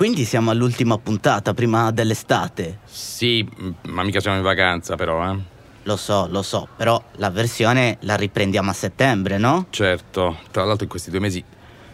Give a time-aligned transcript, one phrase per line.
[0.00, 2.78] quindi siamo all'ultima puntata, prima dell'estate.
[2.86, 3.46] Sì,
[3.82, 5.38] ma mica siamo in vacanza però, eh?
[5.82, 9.66] Lo so, lo so, però la versione la riprendiamo a settembre, no?
[9.68, 11.44] Certo, tra l'altro in questi due mesi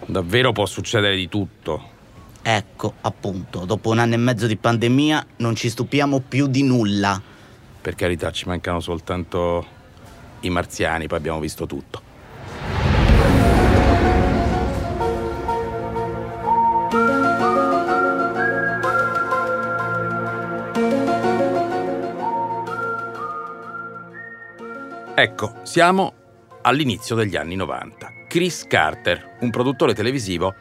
[0.07, 1.83] davvero può succedere di tutto.
[2.43, 7.21] Ecco, appunto, dopo un anno e mezzo di pandemia non ci stupiamo più di nulla.
[7.81, 9.67] Per carità, ci mancano soltanto
[10.43, 12.06] i marziani, poi abbiamo visto tutto.
[25.19, 26.13] Ecco, siamo
[26.61, 28.27] all'inizio degli anni 90.
[28.29, 30.55] Chris Carter, un produttore televisivo,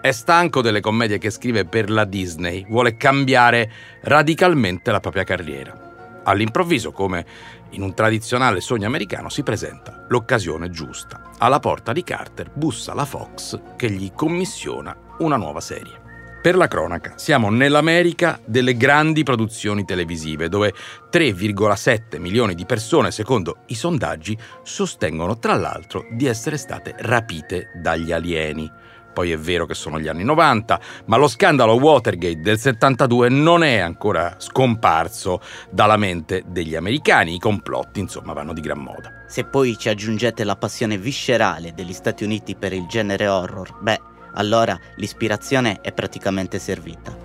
[0.00, 6.22] è stanco delle commedie che scrive per la Disney, vuole cambiare radicalmente la propria carriera.
[6.24, 7.26] All'improvviso, come
[7.72, 11.32] in un tradizionale sogno americano, si presenta l'occasione giusta.
[11.36, 16.07] Alla porta di Carter bussa la Fox che gli commissiona una nuova serie.
[16.40, 20.72] Per la cronaca, siamo nell'America delle grandi produzioni televisive, dove
[21.10, 28.12] 3,7 milioni di persone, secondo i sondaggi, sostengono tra l'altro di essere state rapite dagli
[28.12, 28.70] alieni.
[29.12, 33.64] Poi è vero che sono gli anni 90, ma lo scandalo Watergate del 72 non
[33.64, 35.40] è ancora scomparso
[35.72, 37.34] dalla mente degli americani.
[37.34, 39.24] I complotti, insomma, vanno di gran moda.
[39.26, 44.00] Se poi ci aggiungete la passione viscerale degli Stati Uniti per il genere horror, beh,
[44.34, 47.16] allora l'ispirazione è praticamente servita.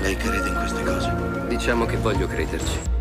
[0.00, 1.12] Lei crede in queste cose?
[1.48, 2.92] Diciamo che voglio crederci.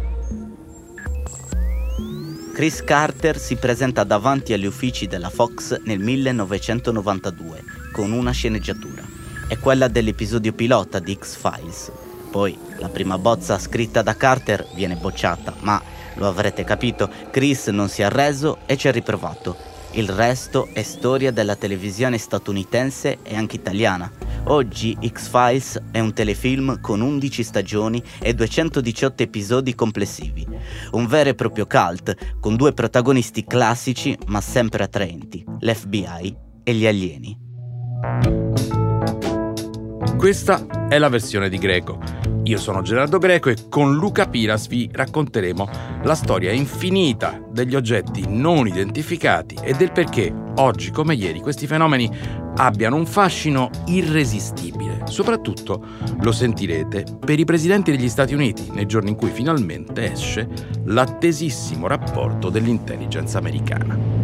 [2.53, 9.01] Chris Carter si presenta davanti agli uffici della Fox nel 1992 con una sceneggiatura.
[9.47, 11.91] È quella dell'episodio pilota di X-Files.
[12.29, 15.81] Poi la prima bozza scritta da Carter viene bocciata, ma
[16.15, 19.72] lo avrete capito, Chris non si è arreso e ci ha riprovato.
[19.95, 24.11] Il resto è storia della televisione statunitense e anche italiana.
[24.45, 30.47] Oggi X-Files è un telefilm con 11 stagioni e 218 episodi complessivi.
[30.93, 36.87] Un vero e proprio cult, con due protagonisti classici ma sempre attraenti, l'FBI e gli
[36.87, 38.42] alieni.
[40.23, 41.99] Questa è la versione di Greco.
[42.43, 45.67] Io sono Gerardo Greco e con Luca Piras vi racconteremo
[46.03, 52.09] la storia infinita degli oggetti non identificati e del perché oggi come ieri questi fenomeni
[52.55, 55.01] abbiano un fascino irresistibile.
[55.07, 55.85] Soprattutto
[56.21, 60.47] lo sentirete per i presidenti degli Stati Uniti nei giorni in cui finalmente esce
[60.85, 64.22] l'attesissimo rapporto dell'intelligence americana.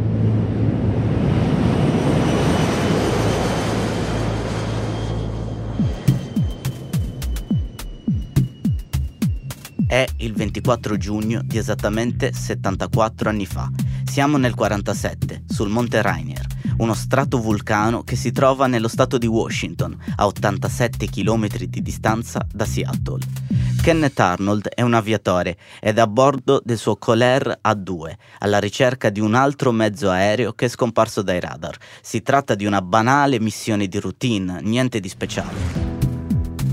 [9.90, 13.72] È il 24 giugno di esattamente 74 anni fa.
[14.06, 16.46] Siamo nel 47, sul Monte Rainier,
[16.78, 22.66] uno stratovulcano che si trova nello stato di Washington, a 87 km di distanza da
[22.66, 23.26] Seattle.
[23.82, 29.10] Kenneth Arnold è un aviatore ed è a bordo del suo Coler A2, alla ricerca
[29.10, 31.76] di un altro mezzo aereo che è scomparso dai radar.
[32.02, 35.58] Si tratta di una banale missione di routine, niente di speciale.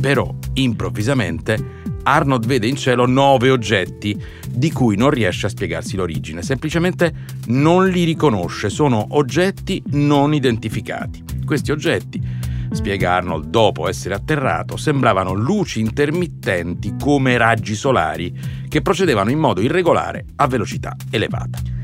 [0.02, 4.16] Però, improvvisamente, Arnold vede in cielo nove oggetti
[4.48, 7.12] di cui non riesce a spiegarsi l'origine, semplicemente
[7.46, 11.24] non li riconosce, sono oggetti non identificati.
[11.44, 12.22] Questi oggetti,
[12.70, 18.32] spiega Arnold dopo essere atterrato, sembravano luci intermittenti come raggi solari
[18.68, 21.75] che procedevano in modo irregolare a velocità elevata.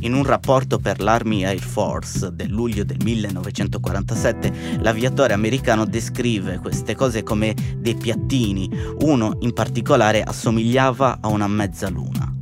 [0.00, 6.94] In un rapporto per l'Army Air Force del luglio del 1947, l'aviatore americano descrive queste
[6.94, 8.70] cose come dei piattini.
[9.00, 12.32] Uno in particolare assomigliava a una mezzaluna.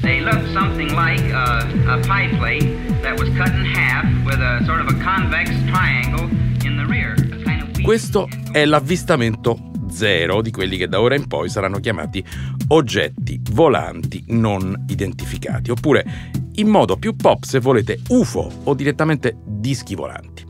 [0.00, 4.64] They looked something like a, a pie plate that was cut in half with a
[4.64, 6.28] sort of a convex triangle
[6.64, 7.14] in the rear.
[7.44, 12.24] Kind of Questo è l'avvistamento zero di quelli che da ora in poi saranno chiamati
[12.68, 19.94] oggetti volanti non identificati, oppure in modo più pop se volete UFO o direttamente dischi
[19.94, 20.44] volanti.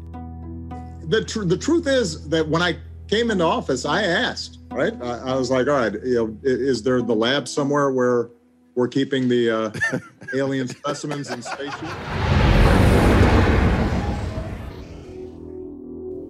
[1.08, 2.76] The, tr- the truth is that when I
[3.08, 4.94] came into office, I asked, right?
[5.02, 8.30] I, I was like, all right, you know, is there the lab somewhere where
[8.74, 9.70] we're keeping the uh,
[10.34, 11.88] alien specimens in spaceship?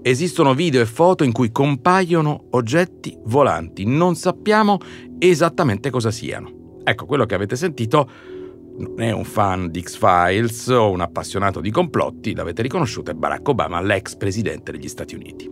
[0.05, 4.79] Esistono video e foto in cui compaiono oggetti volanti, non sappiamo
[5.21, 6.81] esattamente cosa siano.
[6.83, 8.11] Ecco, quello che avete sentito
[8.79, 13.49] non è un fan di X-Files o un appassionato di complotti, l'avete riconosciuto, è Barack
[13.49, 15.51] Obama, l'ex presidente degli Stati Uniti.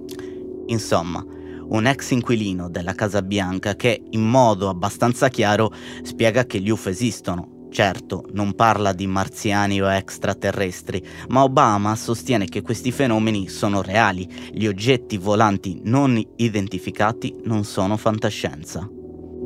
[0.67, 1.25] Insomma,
[1.69, 5.73] un ex inquilino della Casa Bianca che in modo abbastanza chiaro
[6.03, 12.47] spiega che gli UFO esistono Certo, non parla di marziani o extraterrestri, ma Obama sostiene
[12.47, 18.89] che questi fenomeni sono reali, gli oggetti volanti non identificati non sono fantascienza.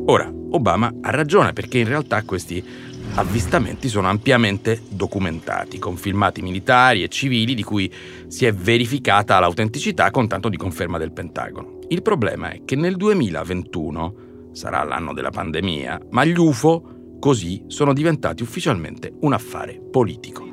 [0.07, 2.65] Ora, Obama ha ragione perché in realtà questi
[3.15, 7.93] avvistamenti sono ampiamente documentati, con filmati militari e civili di cui
[8.27, 11.79] si è verificata l'autenticità con tanto di conferma del Pentagono.
[11.89, 14.15] Il problema è che nel 2021,
[14.53, 16.95] sarà l'anno della pandemia, ma gli UFO
[17.25, 20.45] Così sono diventati ufficialmente un affare politico.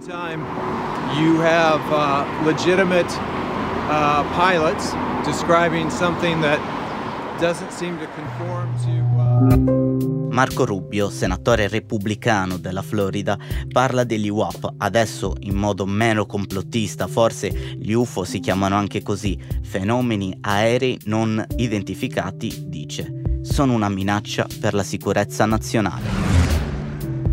[1.18, 3.14] You have uh, legitimate
[3.90, 4.94] uh, pilots
[5.26, 6.62] describing something that
[7.42, 10.16] doesn't seem to conform to.
[10.16, 10.21] Uh...
[10.32, 13.38] Marco Rubio, senatore repubblicano della Florida,
[13.70, 19.38] parla degli UAP, adesso in modo meno complottista, forse gli UFO si chiamano anche così,
[19.62, 26.08] fenomeni aerei non identificati, dice, sono una minaccia per la sicurezza nazionale.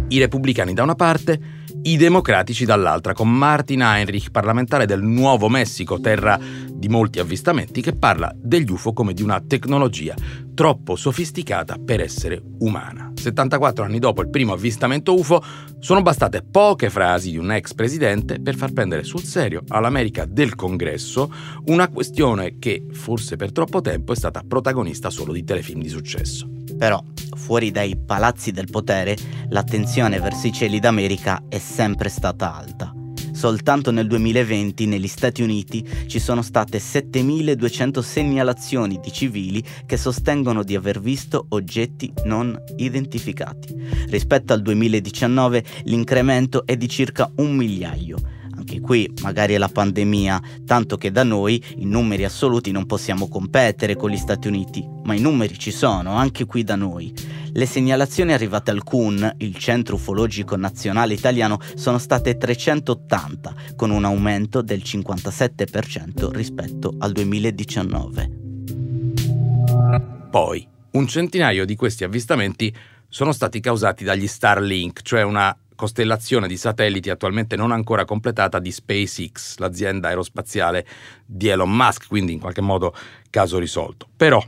[0.09, 6.01] I repubblicani da una parte, i democratici dall'altra, con Martin Heinrich, parlamentare del Nuovo Messico,
[6.01, 10.15] terra di molti avvistamenti, che parla degli UFO come di una tecnologia
[10.55, 13.13] troppo sofisticata per essere umana.
[13.15, 15.43] 74 anni dopo il primo avvistamento UFO,
[15.79, 20.57] sono bastate poche frasi di un ex presidente per far prendere sul serio all'America del
[20.57, 21.33] Congresso
[21.67, 26.58] una questione che, forse per troppo tempo, è stata protagonista solo di telefilm di successo.
[26.79, 27.03] Però,
[27.37, 29.17] fuori dai palazzi del potere,
[29.49, 32.95] l'attenzione verso i cieli d'America è sempre stata alta.
[33.33, 40.65] Soltanto nel 2020 negli Stati Uniti ci sono state 7.200 segnalazioni di civili che sostengono
[40.65, 43.75] di aver visto oggetti non identificati.
[44.09, 48.37] Rispetto al 2019 l'incremento è di circa un migliaio
[48.69, 53.27] anche qui magari è la pandemia, tanto che da noi in numeri assoluti non possiamo
[53.27, 57.11] competere con gli Stati Uniti, ma i numeri ci sono, anche qui da noi.
[57.51, 64.05] Le segnalazioni arrivate al CUN, il Centro Ufologico Nazionale Italiano, sono state 380, con un
[64.05, 68.31] aumento del 57% rispetto al 2019.
[70.31, 72.75] Poi, un centinaio di questi avvistamenti
[73.09, 78.73] sono stati causati dagli Starlink, cioè una costellazione di satelliti attualmente non ancora completata di
[78.73, 80.85] SpaceX, l'azienda aerospaziale
[81.25, 82.93] di Elon Musk, quindi in qualche modo
[83.31, 84.09] caso risolto.
[84.17, 84.45] Però,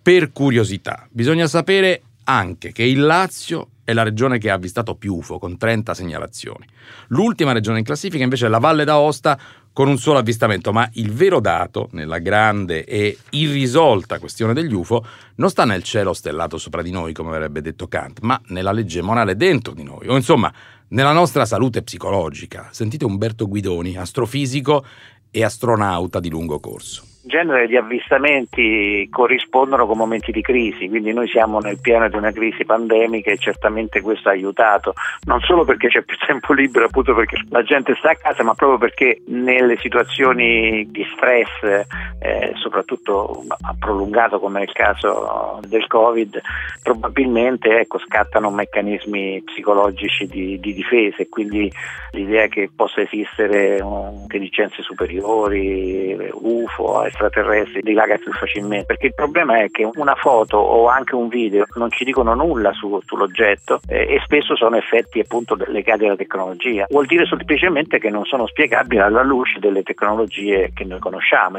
[0.00, 5.16] per curiosità, bisogna sapere anche che il Lazio è la regione che ha avvistato più
[5.16, 6.64] UFO, con 30 segnalazioni.
[7.08, 9.36] L'ultima regione in classifica invece è la Valle d'Aosta,
[9.78, 15.06] con un solo avvistamento, ma il vero dato, nella grande e irrisolta questione degli UFO,
[15.36, 19.02] non sta nel cielo stellato sopra di noi, come avrebbe detto Kant, ma nella legge
[19.02, 20.52] morale dentro di noi, o insomma
[20.88, 22.70] nella nostra salute psicologica.
[22.72, 24.84] Sentite Umberto Guidoni, astrofisico
[25.30, 31.28] e astronauta di lungo corso genere di avvistamenti corrispondono con momenti di crisi, quindi noi
[31.28, 34.94] siamo nel pieno di una crisi pandemica e certamente questo ha aiutato,
[35.24, 38.54] non solo perché c'è più tempo libero, appunto perché la gente sta a casa, ma
[38.54, 41.86] proprio perché nelle situazioni di stress,
[42.20, 43.44] eh, soprattutto
[43.78, 46.40] prolungato come nel caso del Covid,
[46.82, 51.70] probabilmente ecco, scattano meccanismi psicologici di, di difesa e quindi
[52.12, 59.70] l'idea che possa esistere intelligenze superiori, UFO, extraterrestri dilaga più facilmente, perché il problema è
[59.70, 64.20] che una foto o anche un video non ci dicono nulla su, sull'oggetto eh, e
[64.24, 66.86] spesso sono effetti appunto legati alla tecnologia.
[66.88, 71.58] Vuol dire semplicemente che non sono spiegabili alla luce delle tecnologie che noi conosciamo.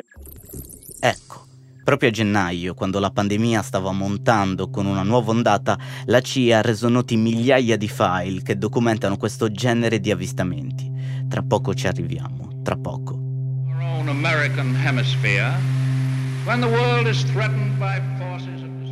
[1.02, 1.48] Ecco.
[1.84, 5.76] Proprio a gennaio, quando la pandemia stava montando con una nuova ondata,
[6.06, 10.88] la CIA ha reso noti migliaia di file che documentano questo genere di avvistamenti.
[11.28, 13.19] Tra poco ci arriviamo, tra poco.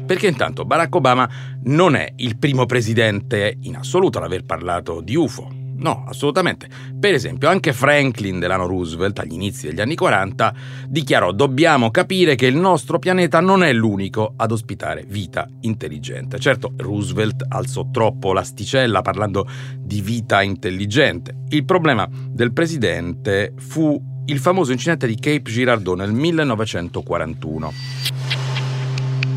[0.06, 1.30] Perché intanto Barack Obama
[1.64, 5.66] non è il primo presidente in assoluto ad aver parlato di UFO.
[5.78, 6.68] No, assolutamente.
[7.00, 10.54] Per esempio, anche Franklin Delano Roosevelt, agli inizi degli anni 40,
[10.88, 16.40] dichiarò dobbiamo capire che il nostro pianeta non è l'unico ad ospitare vita intelligente.
[16.40, 21.44] Certo, Roosevelt alzò troppo l'asticella parlando di vita intelligente.
[21.50, 27.74] Il problema del presidente fu il famoso incidente di Cape Girardeau nel 1941.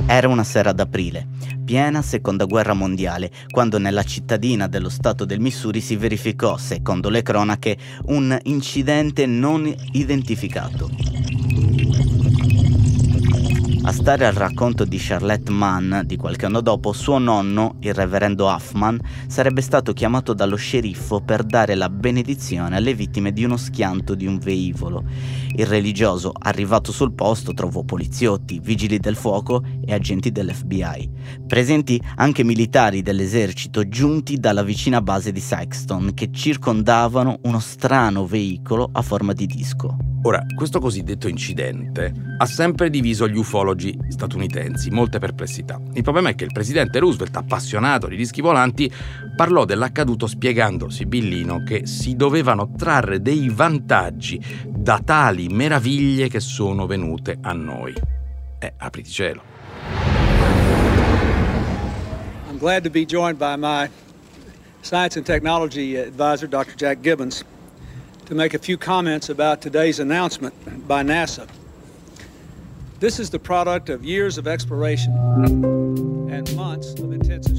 [0.07, 1.29] Era una sera d'aprile,
[1.65, 7.23] piena seconda guerra mondiale, quando nella cittadina dello stato del Missouri si verificò, secondo le
[7.23, 10.91] cronache, un incidente non identificato.
[14.00, 18.99] Stare al racconto di Charlotte Mann di qualche anno dopo, suo nonno, il reverendo Huffman,
[19.26, 24.25] sarebbe stato chiamato dallo sceriffo per dare la benedizione alle vittime di uno schianto di
[24.25, 25.04] un veicolo.
[25.54, 31.11] Il religioso, arrivato sul posto, trovò poliziotti, vigili del fuoco e agenti dell'FBI.
[31.47, 38.88] Presenti anche militari dell'esercito giunti dalla vicina base di Sexton che circondavano uno strano veicolo
[38.90, 39.95] a forma di disco.
[40.23, 45.81] Ora, questo cosiddetto incidente ha sempre diviso gli ufologi statunitensi, molte perplessità.
[45.93, 48.93] Il problema è che il presidente Roosevelt, appassionato di dischi volanti,
[49.37, 56.87] parlò dell'accaduto spiegando sibillino che si dovevano trarre dei vantaggi da tali meraviglie che sono
[56.87, 57.95] venute a noi.
[58.59, 59.43] Eh, apriti cielo.
[62.49, 63.89] I'm glad to be joined by my
[64.83, 66.75] science and technology advisor, Dr.
[66.75, 67.45] Jack Gibbons.
[68.31, 70.55] to make a few comments about today's announcement
[70.87, 71.49] by NASA.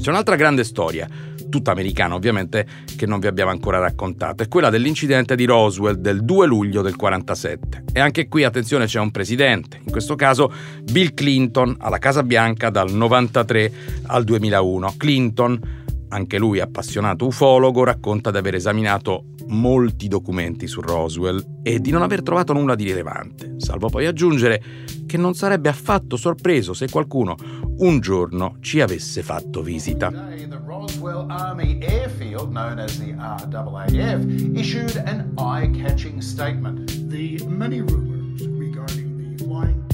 [0.00, 1.08] C'è un'altra grande storia,
[1.48, 2.64] tutta americana ovviamente,
[2.96, 6.94] che non vi abbiamo ancora raccontato, è quella dell'incidente di Roswell del 2 luglio del
[6.94, 7.86] 47.
[7.92, 10.52] E anche qui, attenzione, c'è un presidente, in questo caso
[10.84, 13.72] Bill Clinton, alla Casa Bianca dal 93
[14.06, 14.94] al 2001.
[14.96, 15.60] Clinton
[16.12, 22.02] anche lui appassionato ufologo, racconta di aver esaminato molti documenti su Roswell e di non
[22.02, 24.62] aver trovato nulla di rilevante, salvo poi aggiungere
[25.06, 27.34] che non sarebbe affatto sorpreso se qualcuno
[27.78, 30.10] un giorno ci avesse fatto visita.
[30.64, 31.28] Roswell
[39.50, 39.91] the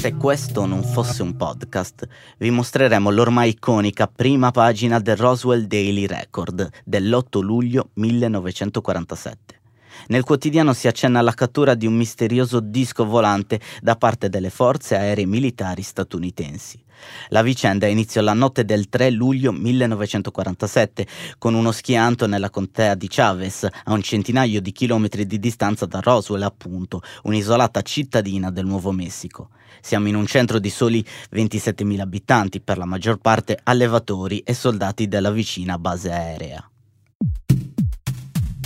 [0.00, 6.06] se questo non fosse un podcast, vi mostreremo l'ormai iconica prima pagina del Roswell Daily
[6.06, 9.59] Record dell'8 luglio 1947.
[10.08, 14.96] Nel quotidiano si accenna alla cattura di un misterioso disco volante da parte delle forze
[14.96, 16.82] aeree militari statunitensi.
[17.28, 21.06] La vicenda iniziò la notte del 3 luglio 1947
[21.38, 26.00] con uno schianto nella contea di Chavez, a un centinaio di chilometri di distanza da
[26.00, 29.50] Roswell, appunto, un'isolata cittadina del Nuovo Messico.
[29.80, 35.08] Siamo in un centro di soli 27.000 abitanti, per la maggior parte allevatori e soldati
[35.08, 36.69] della vicina base aerea.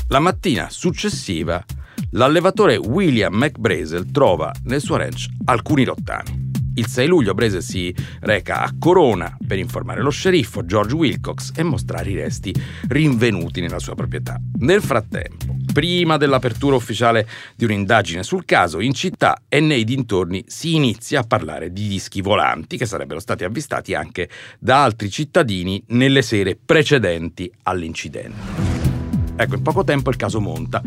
[0.08, 1.64] La mattina successiva,
[2.10, 6.52] l'allevatore William McBrazel trova nel suo ranch alcuni rottami.
[6.74, 11.62] Il 6 luglio Brese si reca a Corona per informare lo sceriffo George Wilcox e
[11.62, 12.54] mostrare i resti
[12.88, 14.38] rinvenuti nella sua proprietà.
[14.58, 20.74] Nel frattempo, prima dell'apertura ufficiale di un'indagine sul caso, in città e nei dintorni si
[20.74, 26.20] inizia a parlare di dischi volanti che sarebbero stati avvistati anche da altri cittadini nelle
[26.20, 28.73] sere precedenti all'incidente.
[29.36, 30.82] Ecco, in poco tempo il caso monta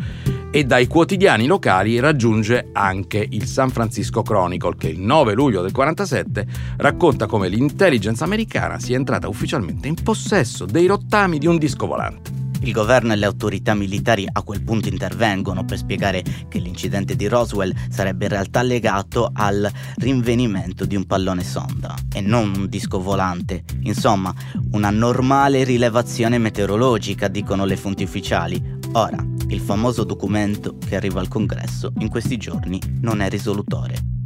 [0.49, 5.71] e dai quotidiani locali raggiunge anche il San Francisco Chronicle che il 9 luglio del
[5.71, 11.85] 47 racconta come l'intelligence americana sia entrata ufficialmente in possesso dei rottami di un disco
[11.85, 12.46] volante.
[12.61, 17.27] Il governo e le autorità militari a quel punto intervengono per spiegare che l'incidente di
[17.27, 23.01] Roswell sarebbe in realtà legato al rinvenimento di un pallone sonda e non un disco
[23.01, 23.63] volante.
[23.81, 24.33] Insomma,
[24.71, 28.75] una normale rilevazione meteorologica, dicono le fonti ufficiali.
[28.93, 34.16] Ora, il famoso documento che arriva al congresso in questi giorni non è risolutore.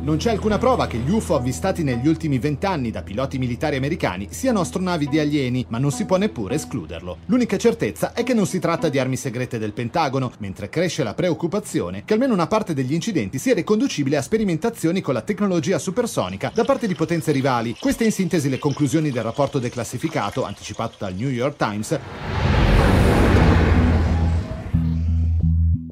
[0.00, 4.28] Non c'è alcuna prova che gli UFO avvistati negli ultimi vent'anni da piloti militari americani
[4.30, 7.18] siano astronavi di alieni, ma non si può neppure escluderlo.
[7.26, 11.14] L'unica certezza è che non si tratta di armi segrete del Pentagono, mentre cresce la
[11.14, 16.52] preoccupazione che almeno una parte degli incidenti sia riconducibile a sperimentazioni con la tecnologia supersonica
[16.54, 17.74] da parte di potenze rivali.
[17.78, 21.98] Queste in sintesi le conclusioni del rapporto declassificato, anticipato dal New York Times,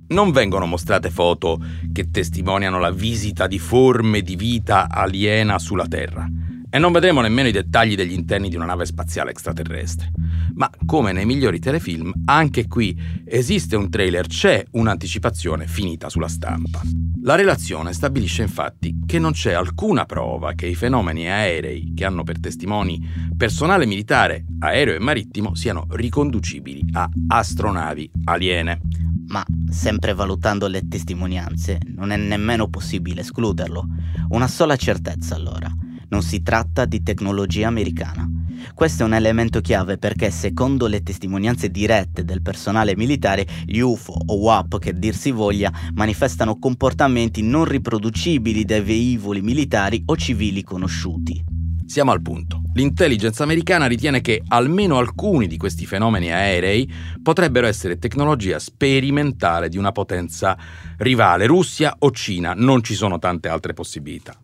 [0.08, 1.58] non vengono mostrate foto
[1.92, 6.28] che testimoniano la visita di forme di vita aliena sulla Terra
[6.68, 10.10] e non vedremo nemmeno i dettagli degli interni di una nave spaziale extraterrestre.
[10.54, 12.94] Ma come nei migliori telefilm, anche qui
[13.24, 16.82] esiste un trailer, c'è un'anticipazione finita sulla stampa.
[17.22, 22.24] La relazione stabilisce infatti che non c'è alcuna prova che i fenomeni aerei che hanno
[22.24, 23.00] per testimoni
[23.36, 28.80] personale militare, aereo e marittimo siano riconducibili a astronavi aliene
[29.26, 33.86] ma sempre valutando le testimonianze non è nemmeno possibile escluderlo.
[34.28, 35.70] Una sola certezza allora,
[36.08, 38.28] non si tratta di tecnologia americana.
[38.74, 44.18] Questo è un elemento chiave perché secondo le testimonianze dirette del personale militare, gli UFO
[44.26, 50.62] o WAP che dir si voglia manifestano comportamenti non riproducibili dai veicoli militari o civili
[50.62, 51.44] conosciuti.
[51.86, 52.65] Siamo al punto.
[52.76, 56.86] L'intelligence americana ritiene che almeno alcuni di questi fenomeni aerei
[57.22, 60.58] potrebbero essere tecnologia sperimentale di una potenza
[60.98, 64.34] rivale, Russia o Cina, non ci sono tante altre possibilità.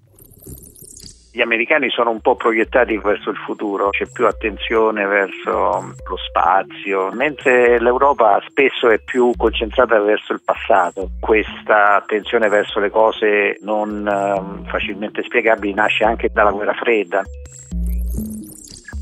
[1.35, 7.11] gli americani sono un po' proiettati verso il futuro, c'è più attenzione verso lo spazio,
[7.13, 11.11] mentre l'Europa spesso è più concentrata verso il passato.
[11.21, 17.23] Questa attenzione verso le cose non eh, facilmente spiegabili nasce anche dalla guerra fredda.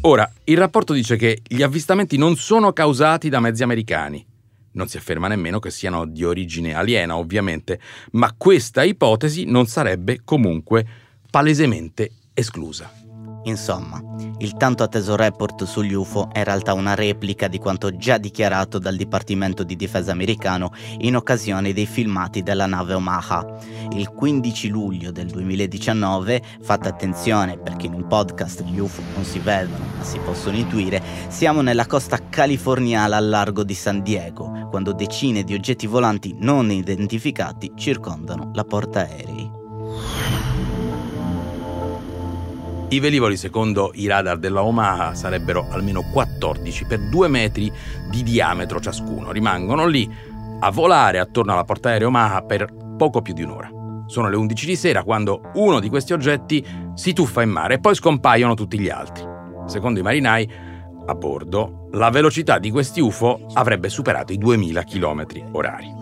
[0.03, 4.25] Ora, il rapporto dice che gli avvistamenti non sono causati da mezzi americani.
[4.73, 7.79] Non si afferma nemmeno che siano di origine aliena, ovviamente,
[8.13, 10.87] ma questa ipotesi non sarebbe comunque
[11.31, 13.00] palesemente esclusa.
[13.45, 14.03] Insomma,
[14.39, 18.79] il tanto atteso report sugli UFO è in realtà una replica di quanto già dichiarato
[18.79, 23.47] dal Dipartimento di Difesa americano in occasione dei filmati della nave Omaha.
[23.93, 29.39] Il 15 luglio del 2019, fatta attenzione perché in un podcast gli UFO non si
[29.39, 34.93] vedono ma si possono intuire, siamo nella costa californiana al largo di San Diego, quando
[34.93, 39.40] decine di oggetti volanti non identificati circondano la portaerei.
[42.93, 47.73] I velivoli, secondo i radar della Omaha, sarebbero almeno 14 per 2 metri
[48.11, 49.31] di diametro ciascuno.
[49.31, 50.13] Rimangono lì
[50.59, 52.69] a volare attorno alla portaerei Omaha per
[52.99, 53.71] poco più di un'ora.
[54.07, 57.79] Sono le 11 di sera quando uno di questi oggetti si tuffa in mare e
[57.79, 59.25] poi scompaiono tutti gli altri.
[59.67, 60.51] Secondo i marinai,
[61.07, 65.99] a bordo, la velocità di questi UFO avrebbe superato i 2000 km orari.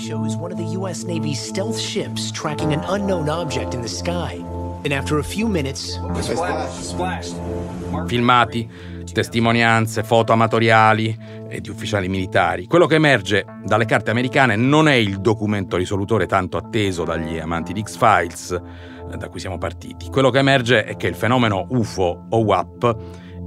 [0.00, 1.04] shows one of the U.S.
[1.04, 4.42] Navy's stealth ships tracking an unknown object in the sky.
[8.06, 8.68] Filmati,
[9.12, 11.16] testimonianze, foto amatoriali
[11.48, 12.66] e di ufficiali militari.
[12.66, 17.74] Quello che emerge dalle carte americane non è il documento risolutore tanto atteso dagli amanti
[17.74, 18.58] di X-Files,
[19.12, 20.08] eh, da cui siamo partiti.
[20.08, 22.96] Quello che emerge è che il fenomeno UFO o WAP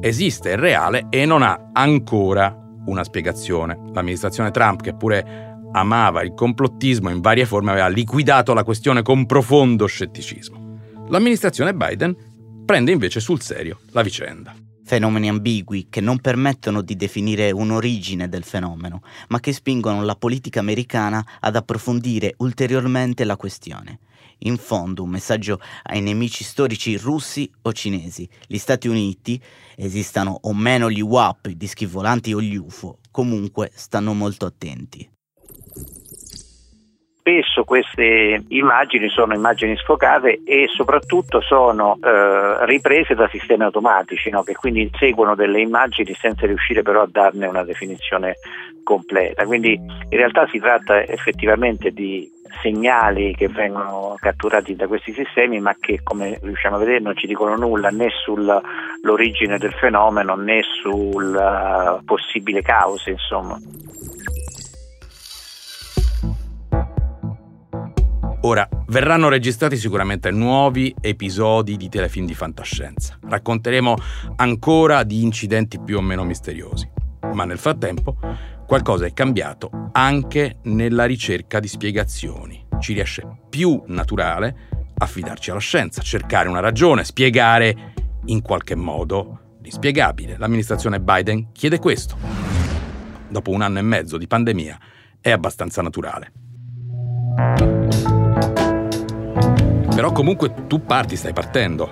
[0.02, 3.80] esiste, è reale e non ha ancora una spiegazione.
[3.92, 9.26] L'amministrazione Trump, che pure amava il complottismo in varie forme, aveva liquidato la questione con
[9.26, 10.63] profondo scetticismo.
[11.14, 14.56] L'amministrazione Biden prende invece sul serio la vicenda.
[14.84, 20.60] Fenomeni ambigui che non permettono di definire un'origine del fenomeno, ma che spingono la politica
[20.60, 24.00] americana ad approfondire ulteriormente la questione.
[24.40, 28.28] In fondo un messaggio ai nemici storici russi o cinesi.
[28.48, 29.40] Gli Stati Uniti,
[29.76, 35.13] esistano o meno gli UAP, i dischi volanti o gli UFO, comunque stanno molto attenti.
[37.26, 44.44] Spesso queste immagini sono immagini sfocate e soprattutto sono eh, riprese da sistemi automatici no?
[44.44, 48.36] che quindi inseguono delle immagini senza riuscire però a darne una definizione
[48.84, 49.46] completa.
[49.46, 52.30] Quindi in realtà si tratta effettivamente di
[52.62, 57.26] segnali che vengono catturati da questi sistemi ma che come riusciamo a vedere non ci
[57.26, 63.58] dicono nulla né sull'origine del fenomeno né sulla possibile cause insomma.
[68.46, 73.18] Ora, verranno registrati sicuramente nuovi episodi di telefilm di fantascienza.
[73.22, 73.96] Racconteremo
[74.36, 76.90] ancora di incidenti più o meno misteriosi.
[77.34, 78.18] Ma nel frattempo
[78.68, 82.66] qualcosa è cambiato anche nella ricerca di spiegazioni.
[82.80, 87.94] Ci riesce più naturale affidarci alla scienza, cercare una ragione, spiegare
[88.26, 90.36] in qualche modo l'inspiegabile.
[90.38, 92.18] L'amministrazione Biden chiede questo.
[93.30, 94.78] Dopo un anno e mezzo di pandemia
[95.22, 96.34] è abbastanza naturale.
[99.96, 101.88] Però comunque tu parti, stai partendo.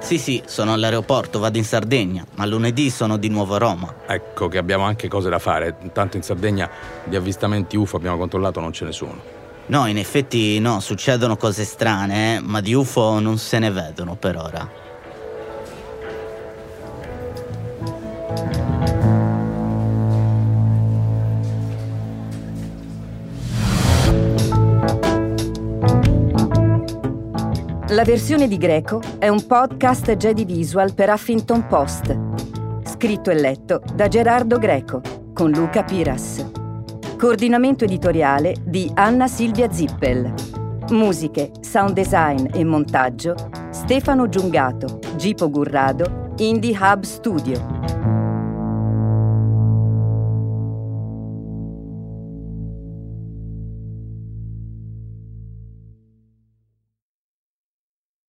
[0.00, 3.94] Sì, sì, sono all'aeroporto, vado in Sardegna, ma lunedì sono di nuovo a Roma.
[4.06, 5.76] Ecco che abbiamo anche cose da fare.
[5.82, 6.68] Intanto in Sardegna
[7.04, 9.20] di avvistamenti UFO abbiamo controllato non ce ne sono.
[9.66, 14.16] No, in effetti no, succedono cose strane, eh, ma di UFO non se ne vedono
[14.16, 14.68] per ora.
[27.90, 32.18] La versione di Greco è un podcast Jedi Visual per Huffington Post,
[32.82, 35.00] scritto e letto da Gerardo Greco
[35.32, 36.50] con Luca Piras.
[37.16, 40.34] Coordinamento editoriale di Anna Silvia Zippel.
[40.90, 43.34] Musiche, sound design e montaggio
[43.70, 47.77] Stefano Giungato, Gipo Gurrado, Indie Hub Studio.